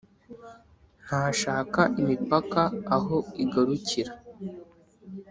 [1.03, 2.61] ntashaka imipaka
[2.95, 4.11] aho igarukira;